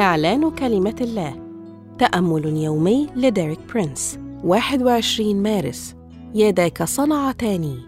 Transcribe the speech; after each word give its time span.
إعلان 0.00 0.50
كلمة 0.50 0.96
الله. 1.00 1.36
تأمل 1.98 2.46
يومي 2.46 3.08
لديريك 3.16 3.58
برينس. 3.74 4.18
21 4.44 5.42
مارس. 5.42 5.94
يداك 6.34 6.82
صنعتان 6.82 7.78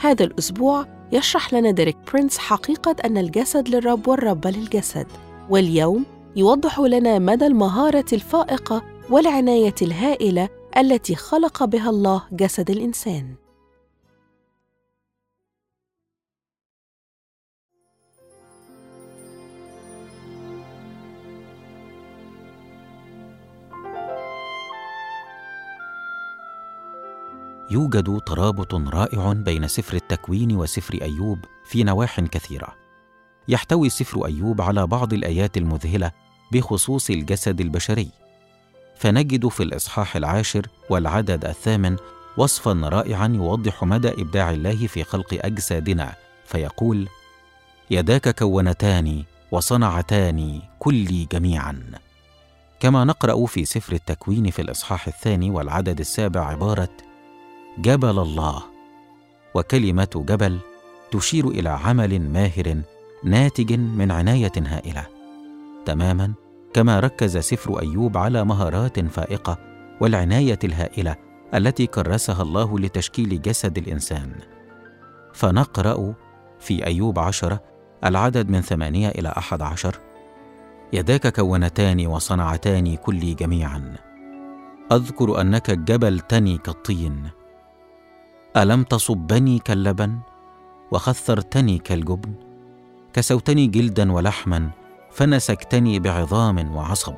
هذا 0.00 0.24
الأسبوع 0.24 0.86
يشرح 1.12 1.54
لنا 1.54 1.70
ديريك 1.70 1.96
برينس 2.12 2.38
حقيقة 2.38 2.96
أن 3.04 3.18
الجسد 3.18 3.68
للرب 3.68 4.08
والرب 4.08 4.46
للجسد. 4.46 5.06
واليوم 5.50 6.04
يوضح 6.36 6.80
لنا 6.80 7.18
مدى 7.18 7.46
المهارة 7.46 8.06
الفائقة 8.12 8.82
والعناية 9.10 9.74
الهائلة 9.82 10.48
التي 10.76 11.14
خلق 11.14 11.64
بها 11.64 11.90
الله 11.90 12.22
جسد 12.32 12.70
الإنسان. 12.70 13.47
يوجد 27.70 28.20
ترابط 28.26 28.74
رائع 28.74 29.32
بين 29.32 29.68
سفر 29.68 29.96
التكوين 29.96 30.56
وسفر 30.56 31.02
أيوب 31.02 31.38
في 31.64 31.82
نواح 31.84 32.20
كثيرة. 32.20 32.74
يحتوي 33.48 33.88
سفر 33.88 34.26
أيوب 34.26 34.60
على 34.60 34.86
بعض 34.86 35.12
الآيات 35.12 35.56
المذهلة 35.56 36.10
بخصوص 36.52 37.10
الجسد 37.10 37.60
البشري. 37.60 38.10
فنجد 38.96 39.48
في 39.48 39.62
الإصحاح 39.62 40.16
العاشر 40.16 40.66
والعدد 40.90 41.44
الثامن 41.44 41.96
وصفا 42.36 42.72
رائعا 42.72 43.28
يوضح 43.34 43.84
مدى 43.84 44.08
إبداع 44.08 44.50
الله 44.50 44.86
في 44.86 45.04
خلق 45.04 45.38
أجسادنا 45.44 46.14
فيقول 46.44 47.08
يداك 47.90 48.38
كونتان 48.38 49.24
وصنعتان 49.52 50.62
كلي 50.78 51.28
جميعا. 51.32 51.82
كما 52.80 53.04
نقرأ 53.04 53.46
في 53.46 53.64
سفر 53.64 53.92
التكوين 53.92 54.50
في 54.50 54.62
الإصحاح 54.62 55.06
الثاني 55.06 55.50
والعدد 55.50 56.00
السابع 56.00 56.44
عبارة 56.44 57.07
جبل 57.78 58.18
الله 58.18 58.62
وكلمة 59.54 60.24
جبل 60.28 60.58
تشير 61.10 61.48
إلى 61.48 61.68
عمل 61.68 62.20
ماهر 62.20 62.82
ناتج 63.24 63.72
من 63.72 64.10
عناية 64.10 64.52
هائلة. 64.56 65.06
تماما 65.84 66.32
كما 66.74 67.00
ركز 67.00 67.38
سفر 67.38 67.80
أيوب 67.80 68.16
على 68.16 68.44
مهارات 68.44 69.00
فائقة 69.00 69.58
والعناية 70.00 70.58
الهائلة 70.64 71.16
التي 71.54 71.86
كرسها 71.86 72.42
الله 72.42 72.78
لتشكيل 72.78 73.42
جسد 73.42 73.78
الإنسان. 73.78 74.32
فنقرأ 75.32 76.14
في 76.58 76.86
أيوب 76.86 77.18
عشرة 77.18 77.60
العدد 78.04 78.48
من 78.50 78.60
ثمانية 78.60 79.08
إلى 79.08 79.28
أحد 79.28 79.62
عشر. 79.62 80.00
يداك 80.92 81.26
كونتان 81.36 82.06
وصنعتان 82.06 82.96
كلي 82.96 83.34
جميعا. 83.34 83.94
أذكر 84.92 85.40
أنك 85.40 85.70
جبلتني 85.70 86.58
كالطين. 86.58 87.37
ألم 88.58 88.82
تصبني 88.82 89.58
كاللبن 89.58 90.18
وخثرتني 90.90 91.78
كالجبن؟ 91.78 92.34
كسوتني 93.12 93.66
جلدا 93.66 94.12
ولحما 94.12 94.70
فنسكتني 95.10 95.98
بعظام 95.98 96.76
وعصب. 96.76 97.14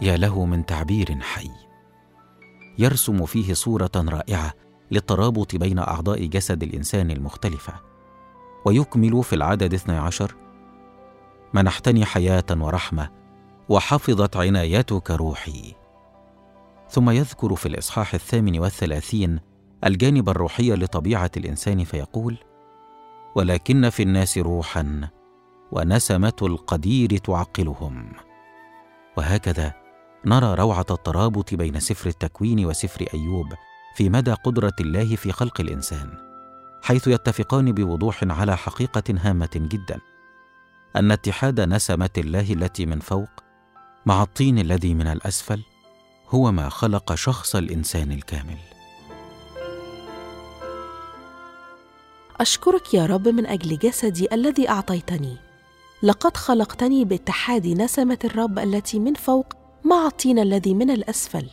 يا 0.00 0.16
له 0.16 0.44
من 0.44 0.66
تعبير 0.66 1.20
حي. 1.20 1.50
يرسم 2.78 3.26
فيه 3.26 3.54
صورة 3.54 3.90
رائعة 3.96 4.52
للترابط 4.90 5.56
بين 5.56 5.78
أعضاء 5.78 6.24
جسد 6.26 6.62
الإنسان 6.62 7.10
المختلفة. 7.10 7.72
ويكمل 8.64 9.24
في 9.24 9.34
العدد 9.34 9.74
اثني 9.74 9.96
عشر 9.96 10.34
منحتني 11.54 12.04
حياة 12.04 12.46
ورحمة 12.50 13.10
وحفظت 13.68 14.36
عنايتك 14.36 15.10
روحي. 15.10 15.74
ثم 16.90 17.10
يذكر 17.10 17.54
في 17.54 17.66
الإصحاح 17.66 18.14
الثامن 18.14 18.58
والثلاثين 18.58 19.55
الجانب 19.84 20.28
الروحي 20.28 20.70
لطبيعة 20.70 21.30
الإنسان 21.36 21.84
فيقول 21.84 22.38
ولكن 23.34 23.90
في 23.90 24.02
الناس 24.02 24.38
روحا 24.38 25.08
ونسمة 25.72 26.36
القدير 26.42 27.18
تعقلهم. 27.18 28.12
وهكذا 29.16 29.74
نرى 30.24 30.54
روعة 30.54 30.86
الترابط 30.90 31.54
بين 31.54 31.80
سفر 31.80 32.08
التكوين 32.08 32.66
وسفر 32.66 33.06
أيوب 33.14 33.46
في 33.96 34.08
مدى 34.08 34.32
قدرة 34.32 34.74
الله 34.80 35.16
في 35.16 35.32
خلق 35.32 35.60
الإنسان 35.60 36.10
حيث 36.82 37.08
يتفقان 37.08 37.72
بوضوح 37.72 38.24
على 38.24 38.56
حقيقة 38.56 39.14
هامة 39.20 39.50
جدا 39.54 40.00
أن 40.96 41.12
اتحاد 41.12 41.60
نسمة 41.60 42.10
الله 42.18 42.52
التي 42.52 42.86
من 42.86 43.00
فوق 43.00 43.30
مع 44.06 44.22
الطين 44.22 44.58
الذي 44.58 44.94
من 44.94 45.06
الأسفل 45.06 45.62
هو 46.28 46.52
ما 46.52 46.68
خلق 46.68 47.14
شخص 47.14 47.56
الإنسان 47.56 48.12
الكامل. 48.12 48.75
أشكرك 52.40 52.94
يا 52.94 53.06
رب 53.06 53.28
من 53.28 53.46
أجل 53.46 53.78
جسدي 53.78 54.34
الذي 54.34 54.68
أعطيتني. 54.68 55.36
لقد 56.02 56.36
خلقتني 56.36 57.04
باتحاد 57.04 57.66
نسمة 57.66 58.18
الرب 58.24 58.58
التي 58.58 58.98
من 58.98 59.14
فوق 59.14 59.46
مع 59.84 60.06
الطين 60.06 60.38
الذي 60.38 60.74
من 60.74 60.90
الأسفل 60.90 61.46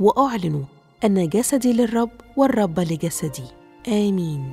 وأعلن 0.00 0.64
أن 1.04 1.28
جسدي 1.28 1.72
للرب 1.72 2.10
والرب 2.36 2.80
لجسدي. 2.80 3.44
آمين. 3.88 4.52